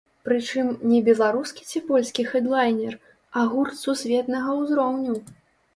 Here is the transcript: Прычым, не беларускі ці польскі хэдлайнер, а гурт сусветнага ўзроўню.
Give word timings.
Прычым, 0.27 0.71
не 0.93 1.01
беларускі 1.09 1.67
ці 1.73 1.81
польскі 1.89 2.27
хэдлайнер, 2.31 2.97
а 3.39 3.45
гурт 3.53 3.73
сусветнага 3.85 4.59
ўзроўню. 4.65 5.13